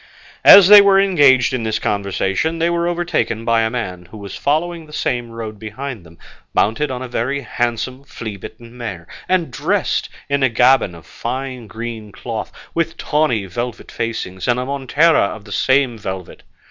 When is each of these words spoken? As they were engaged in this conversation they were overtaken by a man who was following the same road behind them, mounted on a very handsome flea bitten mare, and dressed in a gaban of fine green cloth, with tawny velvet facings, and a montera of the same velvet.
As 0.43 0.67
they 0.67 0.81
were 0.81 0.99
engaged 0.99 1.53
in 1.53 1.61
this 1.61 1.77
conversation 1.77 2.57
they 2.57 2.71
were 2.71 2.87
overtaken 2.87 3.45
by 3.45 3.61
a 3.61 3.69
man 3.69 4.05
who 4.09 4.17
was 4.17 4.35
following 4.35 4.87
the 4.87 4.93
same 4.93 5.29
road 5.29 5.59
behind 5.59 6.03
them, 6.03 6.17
mounted 6.55 6.89
on 6.89 7.03
a 7.03 7.07
very 7.07 7.41
handsome 7.41 8.03
flea 8.05 8.35
bitten 8.35 8.75
mare, 8.75 9.07
and 9.29 9.51
dressed 9.51 10.09
in 10.27 10.41
a 10.41 10.49
gaban 10.49 10.95
of 10.95 11.05
fine 11.05 11.67
green 11.67 12.11
cloth, 12.11 12.51
with 12.73 12.97
tawny 12.97 13.45
velvet 13.45 13.91
facings, 13.91 14.47
and 14.47 14.59
a 14.59 14.65
montera 14.65 15.35
of 15.35 15.45
the 15.45 15.51
same 15.51 15.99
velvet. 15.99 16.41